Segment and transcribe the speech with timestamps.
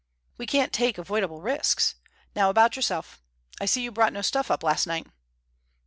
[0.39, 1.93] "We can't take avoidable risks.
[2.35, 3.21] Now about yourself.
[3.61, 5.05] I see you brought no stuff up last night?"